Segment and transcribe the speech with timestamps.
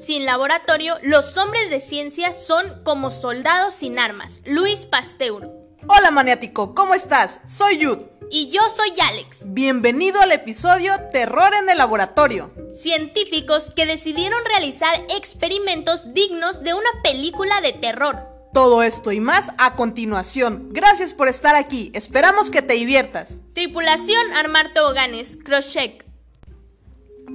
[0.00, 4.40] sin laboratorio, los hombres de ciencia son como soldados sin armas.
[4.46, 5.48] Luis Pasteur.
[5.88, 7.40] Hola maniático, ¿cómo estás?
[7.46, 7.98] Soy Yud.
[8.30, 9.40] Y yo soy Alex.
[9.46, 12.52] Bienvenido al episodio Terror en el Laboratorio.
[12.72, 18.28] Científicos que decidieron realizar experimentos dignos de una película de terror.
[18.54, 20.68] Todo esto y más a continuación.
[20.70, 21.90] Gracias por estar aquí.
[21.92, 23.38] Esperamos que te diviertas.
[23.52, 26.04] Tripulación Armar Toboganes, Crochet.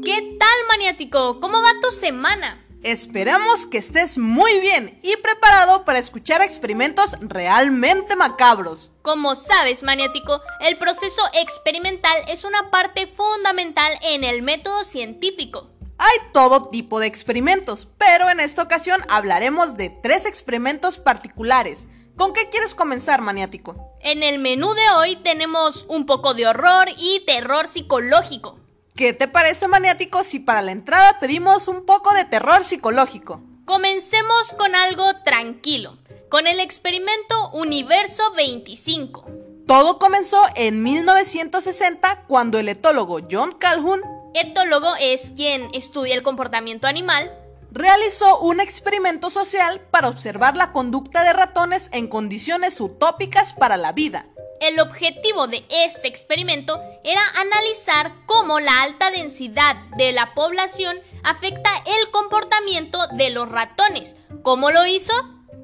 [0.03, 1.39] ¿Qué tal, maniático?
[1.39, 2.64] ¿Cómo va tu semana?
[2.85, 8.91] Esperamos que estés muy bien y preparado para escuchar experimentos realmente macabros.
[9.01, 15.71] Como sabes, maniático, el proceso experimental es una parte fundamental en el método científico.
[15.97, 21.87] Hay todo tipo de experimentos, pero en esta ocasión hablaremos de tres experimentos particulares.
[22.15, 23.95] ¿Con qué quieres comenzar, maniático?
[23.99, 28.59] En el menú de hoy tenemos un poco de horror y terror psicológico.
[28.95, 33.41] ¿Qué te parece maniático si para la entrada pedimos un poco de terror psicológico?
[33.65, 35.97] Comencemos con algo tranquilo,
[36.29, 39.25] con el experimento Universo 25.
[39.67, 43.99] Todo comenzó en 1960 cuando el etólogo John Calhoun,
[44.33, 47.37] etólogo es quien estudia el comportamiento animal,
[47.71, 53.91] realizó un experimento social para observar la conducta de ratones en condiciones utópicas para la
[53.91, 54.27] vida.
[54.61, 61.69] El objetivo de este experimento era analizar cómo la alta densidad de la población afecta
[61.85, 64.15] el comportamiento de los ratones.
[64.43, 65.13] ¿Cómo lo hizo?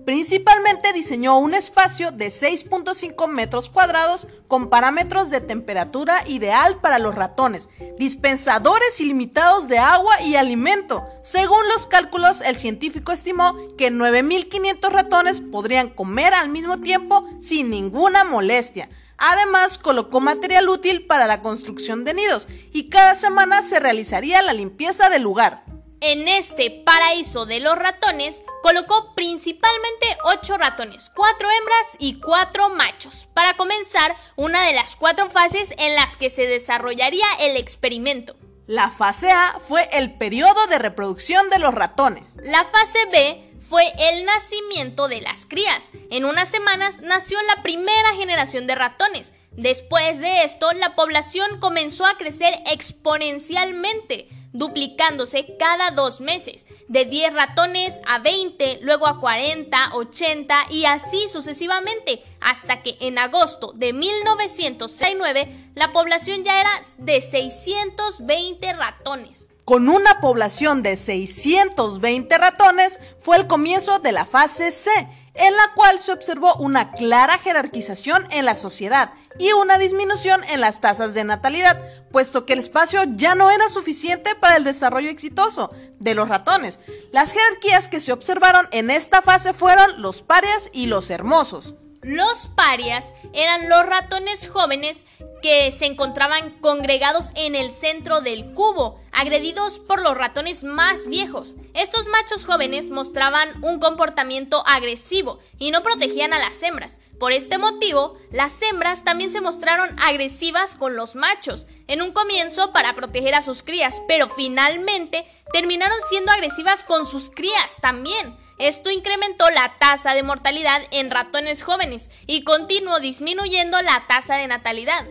[0.06, 7.14] Principalmente diseñó un espacio de 6.5 metros cuadrados con parámetros de temperatura ideal para los
[7.14, 11.06] ratones, dispensadores ilimitados de agua y alimento.
[11.22, 17.70] Según los cálculos, el científico estimó que 9.500 ratones podrían comer al mismo tiempo sin
[17.70, 18.90] ninguna molestia.
[19.18, 24.54] Además, colocó material útil para la construcción de nidos y cada semana se realizaría la
[24.54, 25.64] limpieza del lugar.
[26.04, 33.28] En este paraíso de los ratones, colocó principalmente 8 ratones, 4 hembras y 4 machos,
[33.36, 38.36] para comenzar una de las cuatro fases en las que se desarrollaría el experimento.
[38.66, 42.36] La fase A fue el periodo de reproducción de los ratones.
[42.42, 45.92] La fase B fue el nacimiento de las crías.
[46.10, 49.32] En unas semanas nació la primera generación de ratones.
[49.52, 57.34] Después de esto, la población comenzó a crecer exponencialmente duplicándose cada dos meses, de 10
[57.34, 63.94] ratones a 20, luego a 40, 80 y así sucesivamente, hasta que en agosto de
[63.94, 69.51] 1969 la población ya era de 620 ratones.
[69.66, 74.90] Con una población de 620 ratones fue el comienzo de la fase C,
[75.34, 80.62] en la cual se observó una clara jerarquización en la sociedad y una disminución en
[80.62, 85.10] las tasas de natalidad, puesto que el espacio ya no era suficiente para el desarrollo
[85.10, 86.80] exitoso de los ratones.
[87.12, 91.76] Las jerarquías que se observaron en esta fase fueron los parias y los hermosos.
[92.02, 95.06] Los parias eran los ratones jóvenes
[95.42, 101.56] que se encontraban congregados en el centro del cubo, agredidos por los ratones más viejos.
[101.74, 107.00] Estos machos jóvenes mostraban un comportamiento agresivo y no protegían a las hembras.
[107.20, 112.72] Por este motivo, las hembras también se mostraron agresivas con los machos, en un comienzo
[112.72, 118.36] para proteger a sus crías, pero finalmente terminaron siendo agresivas con sus crías también.
[118.58, 124.48] Esto incrementó la tasa de mortalidad en ratones jóvenes y continuó disminuyendo la tasa de
[124.48, 125.06] natalidad.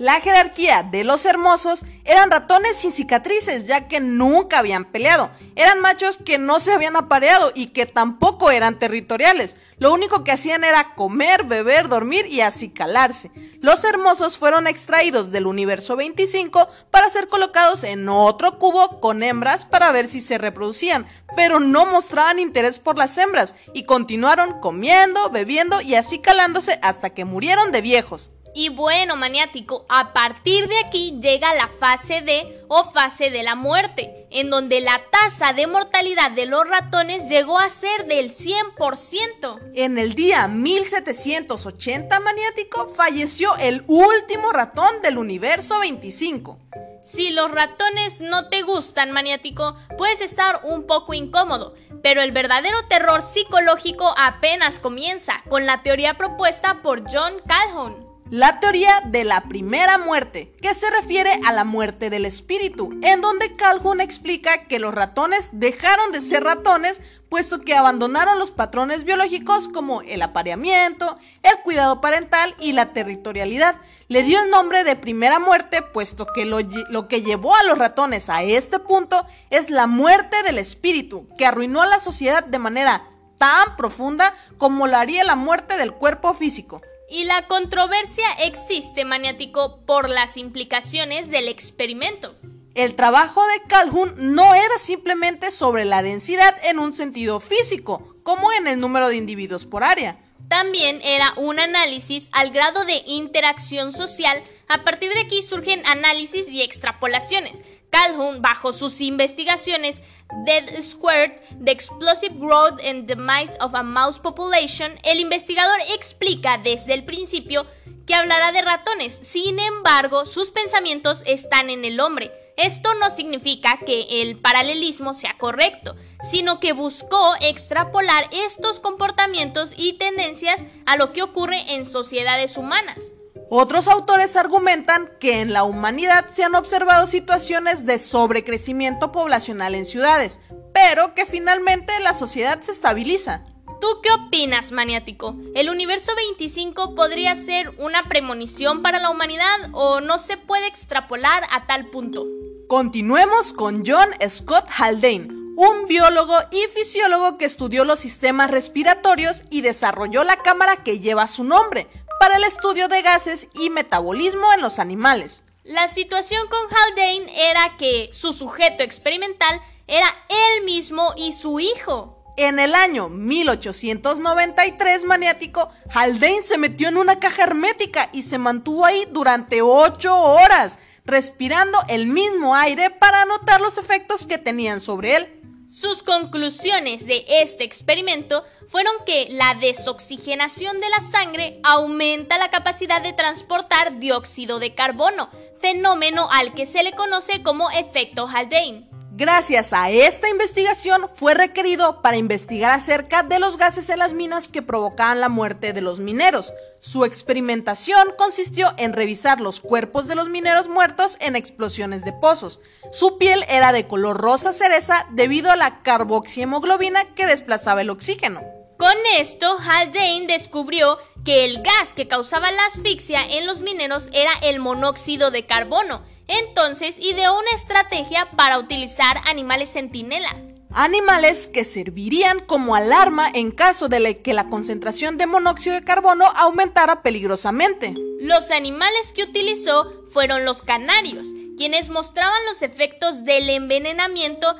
[0.00, 5.30] La jerarquía de los hermosos eran ratones sin cicatrices, ya que nunca habían peleado.
[5.54, 9.54] Eran machos que no se habían apareado y que tampoco eran territoriales.
[9.78, 13.30] Lo único que hacían era comer, beber, dormir y acicalarse.
[13.60, 19.64] Los hermosos fueron extraídos del universo 25 para ser colocados en otro cubo con hembras
[19.64, 21.06] para ver si se reproducían,
[21.36, 27.24] pero no mostraban interés por las hembras y continuaron comiendo, bebiendo y acicalándose hasta que
[27.24, 28.32] murieron de viejos.
[28.56, 33.56] Y bueno, maniático, a partir de aquí llega la fase D o fase de la
[33.56, 39.72] muerte, en donde la tasa de mortalidad de los ratones llegó a ser del 100%.
[39.74, 46.60] En el día 1780, maniático, falleció el último ratón del universo 25.
[47.02, 52.78] Si los ratones no te gustan, maniático, puedes estar un poco incómodo, pero el verdadero
[52.88, 58.03] terror psicológico apenas comienza con la teoría propuesta por John Calhoun.
[58.30, 63.20] La teoría de la primera muerte, que se refiere a la muerte del espíritu, en
[63.20, 69.04] donde Calhoun explica que los ratones dejaron de ser ratones puesto que abandonaron los patrones
[69.04, 73.76] biológicos como el apareamiento, el cuidado parental y la territorialidad.
[74.08, 78.30] Le dio el nombre de primera muerte puesto que lo, que llevó a los ratones
[78.30, 83.06] a este punto es la muerte del espíritu, que arruinó a la sociedad de manera
[83.36, 86.80] tan profunda como lo haría la muerte del cuerpo físico.
[87.08, 92.34] Y la controversia existe, maniático, por las implicaciones del experimento.
[92.74, 98.50] El trabajo de Calhoun no era simplemente sobre la densidad en un sentido físico, como
[98.52, 100.18] en el número de individuos por área.
[100.48, 104.42] También era un análisis al grado de interacción social.
[104.68, 107.62] A partir de aquí surgen análisis y extrapolaciones.
[107.90, 110.00] Calhoun, bajo sus investigaciones
[110.44, 116.94] Dead Squared, The Explosive Growth and Demise of a Mouse Population, el investigador explica desde
[116.94, 117.66] el principio
[118.06, 122.32] que hablará de ratones, sin embargo, sus pensamientos están en el hombre.
[122.56, 129.94] Esto no significa que el paralelismo sea correcto, sino que buscó extrapolar estos comportamientos y
[129.94, 133.12] tendencias a lo que ocurre en sociedades humanas.
[133.50, 139.86] Otros autores argumentan que en la humanidad se han observado situaciones de sobrecrecimiento poblacional en
[139.86, 140.40] ciudades,
[140.72, 143.44] pero que finalmente la sociedad se estabiliza.
[143.80, 145.36] ¿Tú qué opinas, maniático?
[145.54, 151.42] ¿El universo 25 podría ser una premonición para la humanidad o no se puede extrapolar
[151.50, 152.24] a tal punto?
[152.66, 159.60] Continuemos con John Scott Haldane, un biólogo y fisiólogo que estudió los sistemas respiratorios y
[159.60, 161.86] desarrolló la cámara que lleva su nombre,
[162.24, 165.42] para el estudio de gases y metabolismo en los animales.
[165.62, 172.24] La situación con Haldane era que su sujeto experimental era él mismo y su hijo.
[172.38, 178.86] En el año 1893 maniático, Haldane se metió en una caja hermética y se mantuvo
[178.86, 185.16] ahí durante 8 horas, respirando el mismo aire para notar los efectos que tenían sobre
[185.16, 185.43] él.
[185.84, 193.02] Sus conclusiones de este experimento fueron que la desoxigenación de la sangre aumenta la capacidad
[193.02, 195.28] de transportar dióxido de carbono,
[195.60, 198.93] fenómeno al que se le conoce como efecto Haldane.
[199.16, 204.48] Gracias a esta investigación fue requerido para investigar acerca de los gases en las minas
[204.48, 206.52] que provocaban la muerte de los mineros.
[206.80, 212.58] Su experimentación consistió en revisar los cuerpos de los mineros muertos en explosiones de pozos.
[212.90, 218.42] Su piel era de color rosa cereza debido a la carboxihemoglobina que desplazaba el oxígeno.
[218.78, 224.32] Con esto, Haldane descubrió que el gas que causaba la asfixia en los mineros era
[224.42, 226.02] el monóxido de carbono.
[226.26, 230.34] Entonces ideó una estrategia para utilizar animales centinela.
[230.76, 236.24] Animales que servirían como alarma en caso de que la concentración de monóxido de carbono
[236.24, 237.94] aumentara peligrosamente.
[238.20, 244.56] Los animales que utilizó fueron los canarios, quienes mostraban los efectos del envenenamiento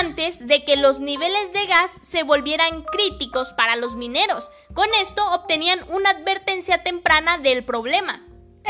[0.00, 4.50] antes de que los niveles de gas se volvieran críticos para los mineros.
[4.72, 8.22] Con esto obtenían una advertencia temprana del problema.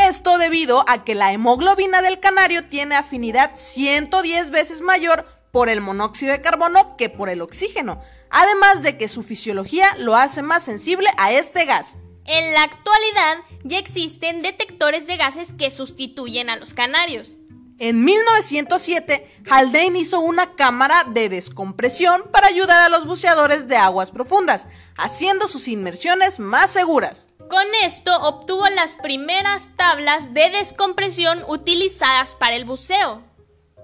[0.07, 5.81] Esto debido a que la hemoglobina del canario tiene afinidad 110 veces mayor por el
[5.81, 8.01] monóxido de carbono que por el oxígeno,
[8.31, 11.97] además de que su fisiología lo hace más sensible a este gas.
[12.27, 17.38] En la actualidad ya existen detectores de gases que sustituyen a los canarios.
[17.81, 24.11] En 1907, Haldane hizo una cámara de descompresión para ayudar a los buceadores de aguas
[24.11, 24.67] profundas,
[24.97, 27.29] haciendo sus inmersiones más seguras.
[27.49, 33.23] Con esto obtuvo las primeras tablas de descompresión utilizadas para el buceo.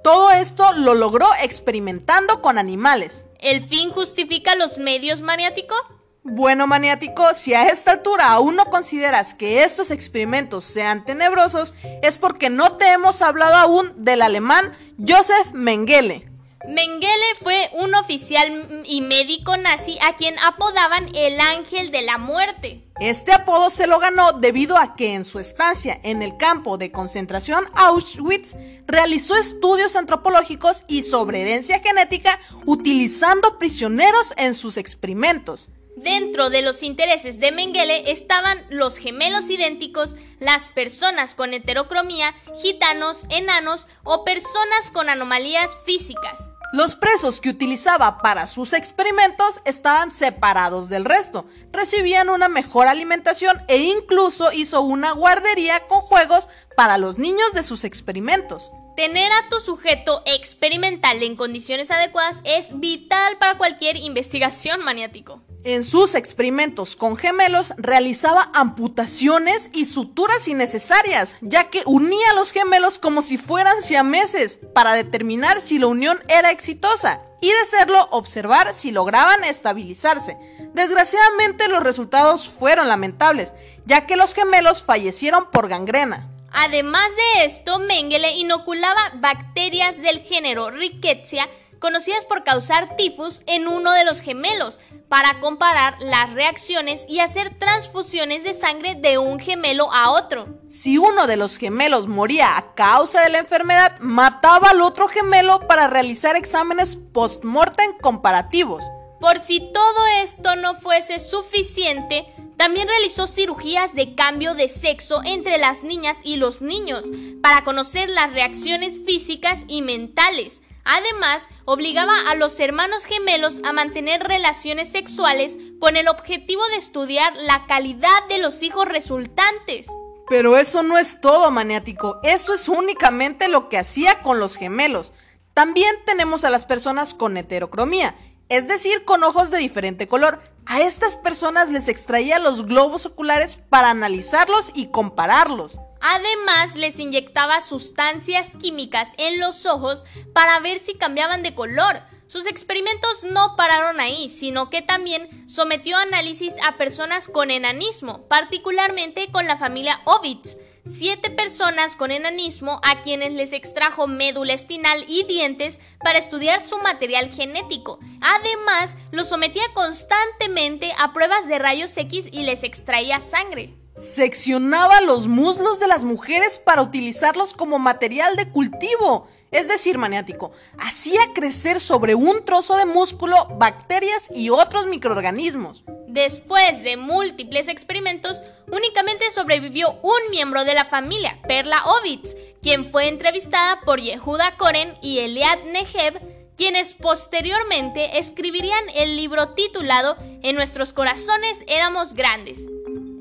[0.02, 3.24] Todo esto lo logró experimentando con animales.
[3.38, 5.80] ¿El fin justifica los medios maniáticos?
[6.26, 12.16] Bueno, maniático, si a esta altura aún no consideras que estos experimentos sean tenebrosos, es
[12.16, 16.26] porque no te hemos hablado aún del alemán Joseph Mengele.
[16.66, 22.82] Mengele fue un oficial y médico nazi a quien apodaban el ángel de la muerte.
[23.00, 26.90] Este apodo se lo ganó debido a que en su estancia en el campo de
[26.90, 28.54] concentración Auschwitz
[28.86, 35.68] realizó estudios antropológicos y sobre herencia genética utilizando prisioneros en sus experimentos.
[35.96, 43.22] Dentro de los intereses de Mengele estaban los gemelos idénticos, las personas con heterocromía, gitanos,
[43.28, 46.50] enanos o personas con anomalías físicas.
[46.72, 53.62] Los presos que utilizaba para sus experimentos estaban separados del resto, recibían una mejor alimentación
[53.68, 58.72] e incluso hizo una guardería con juegos para los niños de sus experimentos.
[58.96, 65.40] Tener a tu sujeto experimental en condiciones adecuadas es vital para cualquier investigación maniático.
[65.66, 72.52] En sus experimentos con gemelos realizaba amputaciones y suturas innecesarias, ya que unía a los
[72.52, 78.08] gemelos como si fueran siameses para determinar si la unión era exitosa y de serlo
[78.10, 80.36] observar si lograban estabilizarse.
[80.74, 83.54] Desgraciadamente los resultados fueron lamentables,
[83.86, 86.28] ya que los gemelos fallecieron por gangrena.
[86.52, 91.48] Además de esto, Mengele inoculaba bacterias del género Rickettsia
[91.84, 97.58] conocidas por causar tifus en uno de los gemelos, para comparar las reacciones y hacer
[97.58, 100.46] transfusiones de sangre de un gemelo a otro.
[100.70, 105.68] Si uno de los gemelos moría a causa de la enfermedad, mataba al otro gemelo
[105.68, 108.82] para realizar exámenes post-mortem comparativos.
[109.20, 112.24] Por si todo esto no fuese suficiente,
[112.56, 117.04] también realizó cirugías de cambio de sexo entre las niñas y los niños
[117.42, 124.22] para conocer las reacciones físicas y mentales, Además, obligaba a los hermanos gemelos a mantener
[124.22, 129.86] relaciones sexuales con el objetivo de estudiar la calidad de los hijos resultantes.
[130.28, 132.20] Pero eso no es todo, maniático.
[132.22, 135.12] Eso es únicamente lo que hacía con los gemelos.
[135.54, 138.16] También tenemos a las personas con heterocromía,
[138.48, 140.40] es decir, con ojos de diferente color.
[140.66, 145.78] A estas personas les extraía los globos oculares para analizarlos y compararlos.
[146.06, 152.02] Además, les inyectaba sustancias químicas en los ojos para ver si cambiaban de color.
[152.26, 159.32] Sus experimentos no pararon ahí, sino que también sometió análisis a personas con enanismo, particularmente
[159.32, 160.58] con la familia Ovitz.
[160.84, 166.76] Siete personas con enanismo a quienes les extrajo médula espinal y dientes para estudiar su
[166.80, 167.98] material genético.
[168.20, 173.83] Además, los sometía constantemente a pruebas de rayos X y les extraía sangre.
[173.96, 179.28] Seccionaba los muslos de las mujeres para utilizarlos como material de cultivo.
[179.52, 185.84] Es decir, maniático, hacía crecer sobre un trozo de músculo bacterias y otros microorganismos.
[186.08, 193.06] Después de múltiples experimentos, únicamente sobrevivió un miembro de la familia, Perla Ovitz, quien fue
[193.06, 196.20] entrevistada por Yehuda Koren y Eliad Negev,
[196.56, 202.66] quienes posteriormente escribirían el libro titulado En nuestros corazones éramos grandes,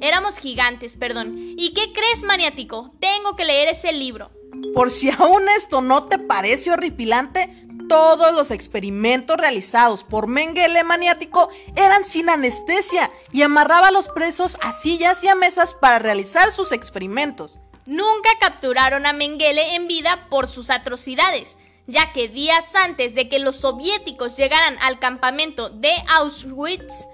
[0.04, 1.34] Éramos gigantes, perdón.
[1.58, 2.94] ¿Y qué crees, maniático?
[3.00, 4.32] Tengo que leer ese libro.
[4.74, 7.50] Por si aún esto no te parece horripilante,
[7.88, 14.58] todos los experimentos realizados por Mengele maniático eran sin anestesia y amarraba a los presos
[14.62, 17.56] a sillas y a mesas para realizar sus experimentos.
[17.86, 21.56] Nunca capturaron a Mengele en vida por sus atrocidades,
[21.88, 27.08] ya que días antes de que los soviéticos llegaran al campamento de Auschwitz,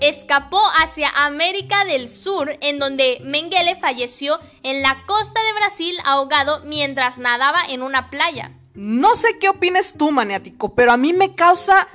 [0.00, 6.60] escapó hacia América del Sur, en donde Mengele falleció en la costa de Brasil ahogado
[6.64, 8.52] mientras nadaba en una playa.
[8.74, 11.88] No sé qué opines tú, maniático, pero a mí me causa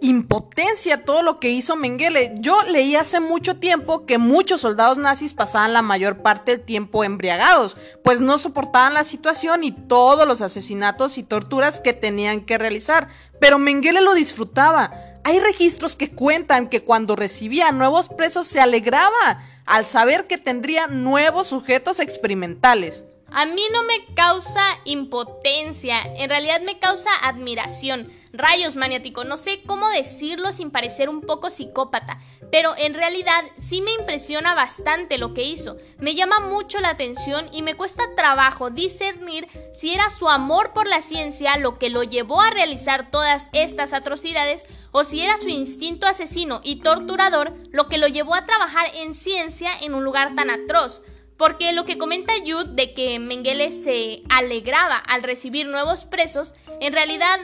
[0.00, 2.34] impotencia todo lo que hizo Mengele.
[2.38, 7.04] Yo leí hace mucho tiempo que muchos soldados nazis pasaban la mayor parte del tiempo
[7.04, 12.58] embriagados, pues no soportaban la situación y todos los asesinatos y torturas que tenían que
[12.58, 13.08] realizar.
[13.40, 14.92] Pero Mengele lo disfrutaba.
[15.26, 20.86] Hay registros que cuentan que cuando recibía nuevos presos se alegraba al saber que tendría
[20.86, 23.02] nuevos sujetos experimentales.
[23.32, 28.12] A mí no me causa impotencia, en realidad me causa admiración.
[28.32, 32.20] Rayos maniático, no sé cómo decirlo sin parecer un poco psicópata,
[32.52, 35.76] pero en realidad sí me impresiona bastante lo que hizo.
[35.98, 40.86] Me llama mucho la atención y me cuesta trabajo discernir si era su amor por
[40.86, 45.48] la ciencia lo que lo llevó a realizar todas estas atrocidades o si era su
[45.48, 50.34] instinto asesino y torturador lo que lo llevó a trabajar en ciencia en un lugar
[50.34, 51.02] tan atroz.
[51.36, 56.92] Porque lo que comenta Jude de que Mengele se alegraba al recibir nuevos presos, en
[56.92, 57.38] realidad,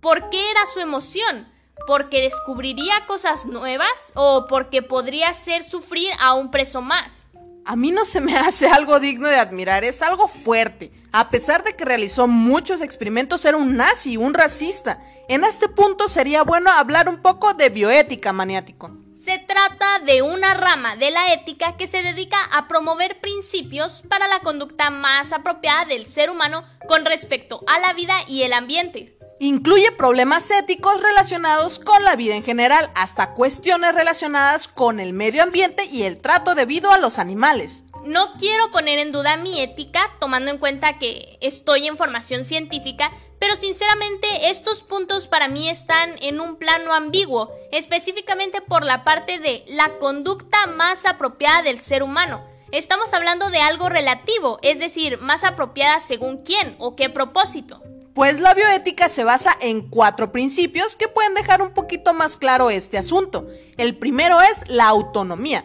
[0.00, 1.48] ¿por qué era su emoción?
[1.86, 7.26] ¿Porque descubriría cosas nuevas o porque podría hacer sufrir a un preso más?
[7.64, 10.92] A mí no se me hace algo digno de admirar, es algo fuerte.
[11.14, 15.02] A pesar de que realizó muchos experimentos, era un nazi, un racista.
[15.28, 18.96] En este punto sería bueno hablar un poco de bioética, maniático.
[19.14, 24.26] Se trata de una rama de la ética que se dedica a promover principios para
[24.26, 29.18] la conducta más apropiada del ser humano con respecto a la vida y el ambiente.
[29.38, 35.42] Incluye problemas éticos relacionados con la vida en general, hasta cuestiones relacionadas con el medio
[35.42, 37.84] ambiente y el trato debido a los animales.
[38.04, 43.12] No quiero poner en duda mi ética, tomando en cuenta que estoy en formación científica,
[43.38, 49.38] pero sinceramente estos puntos para mí están en un plano ambiguo, específicamente por la parte
[49.38, 52.44] de la conducta más apropiada del ser humano.
[52.72, 57.82] Estamos hablando de algo relativo, es decir, más apropiada según quién o qué propósito.
[58.14, 62.68] Pues la bioética se basa en cuatro principios que pueden dejar un poquito más claro
[62.68, 63.46] este asunto.
[63.78, 65.64] El primero es la autonomía,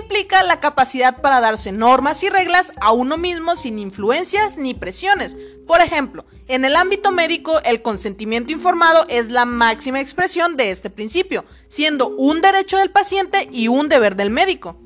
[0.00, 5.36] implica la capacidad para darse normas y reglas a uno mismo sin influencias ni presiones.
[5.66, 10.90] Por ejemplo, en el ámbito médico, el consentimiento informado es la máxima expresión de este
[10.90, 14.78] principio, siendo un derecho del paciente y un deber del médico.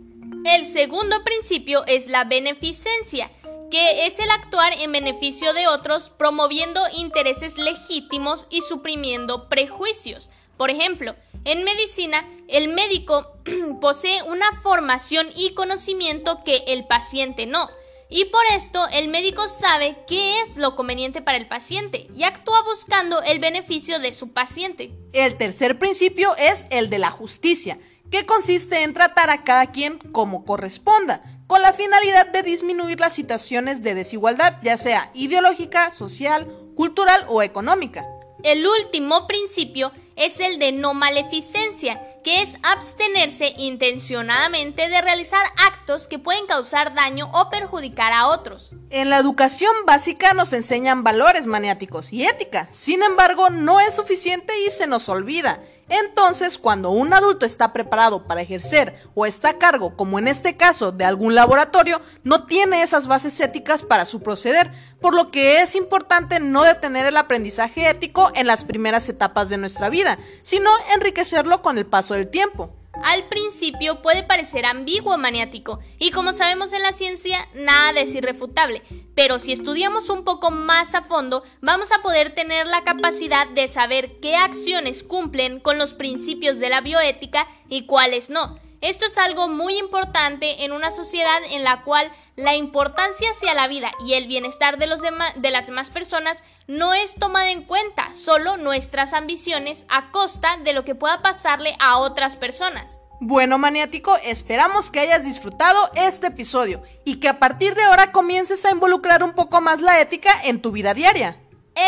[0.45, 3.31] El segundo principio es la beneficencia,
[3.71, 10.31] que es el actuar en beneficio de otros promoviendo intereses legítimos y suprimiendo prejuicios.
[10.61, 11.14] Por ejemplo,
[11.47, 13.33] en medicina, el médico
[13.81, 17.71] posee una formación y conocimiento que el paciente no.
[18.11, 22.62] Y por esto el médico sabe qué es lo conveniente para el paciente y actúa
[22.64, 24.93] buscando el beneficio de su paciente.
[25.14, 27.79] El tercer principio es el de la justicia,
[28.11, 33.14] que consiste en tratar a cada quien como corresponda, con la finalidad de disminuir las
[33.14, 38.05] situaciones de desigualdad, ya sea ideológica, social, cultural o económica.
[38.43, 46.07] El último principio es el de no maleficencia, que es abstenerse intencionadamente de realizar actos
[46.07, 48.73] que pueden causar daño o perjudicar a otros.
[48.91, 54.53] En la educación básica nos enseñan valores maniáticos y ética, sin embargo no es suficiente
[54.67, 55.62] y se nos olvida.
[55.91, 60.57] Entonces, cuando un adulto está preparado para ejercer o está a cargo, como en este
[60.57, 64.71] caso, de algún laboratorio, no tiene esas bases éticas para su proceder,
[65.01, 69.59] por lo que es importante no detener el aprendizaje ético en las primeras etapas de
[69.59, 72.80] nuestra vida, sino enriquecerlo con el paso del tiempo.
[73.02, 78.83] Al principio puede parecer ambiguo maniático, y como sabemos en la ciencia, nada es irrefutable,
[79.14, 83.69] pero si estudiamos un poco más a fondo, vamos a poder tener la capacidad de
[83.69, 88.59] saber qué acciones cumplen con los principios de la bioética y cuáles no.
[88.81, 93.69] Esto es algo muy importante en una sociedad en la cual la importancia hacia la
[93.69, 98.15] vida y el bienestar de, los de las demás personas no es tomada en cuenta,
[98.15, 103.01] solo nuestras ambiciones a costa de lo que pueda pasarle a otras personas.
[103.21, 108.65] Bueno, maniático, esperamos que hayas disfrutado este episodio y que a partir de ahora comiences
[108.65, 111.37] a involucrar un poco más la ética en tu vida diaria.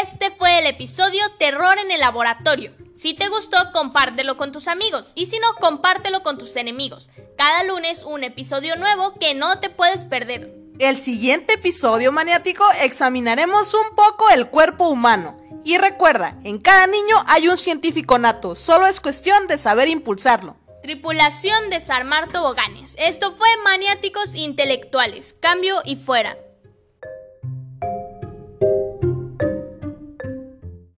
[0.00, 2.72] Este fue el episodio Terror en el Laboratorio.
[2.94, 7.10] Si te gustó, compártelo con tus amigos y si no, compártelo con tus enemigos.
[7.36, 10.50] Cada lunes un episodio nuevo que no te puedes perder.
[10.78, 15.36] El siguiente episodio maniático examinaremos un poco el cuerpo humano.
[15.62, 20.56] Y recuerda, en cada niño hay un científico nato, solo es cuestión de saber impulsarlo.
[20.82, 22.96] Tripulación desarmar toboganes.
[22.98, 25.34] Esto fue Maniáticos Intelectuales.
[25.38, 26.38] Cambio y fuera.